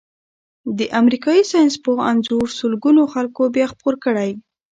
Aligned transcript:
د 0.77 0.79
امریکايي 0.99 1.43
ساینسپوه 1.51 1.99
انځور 2.11 2.47
سلګونو 2.59 3.01
خلکو 3.13 3.41
بیا 3.55 3.65
خپور 3.73 3.95
کړی. 4.05 4.31